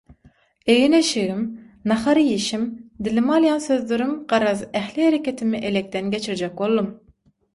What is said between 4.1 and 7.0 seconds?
garaz ähli hereketimi elekden geçirjek boldum.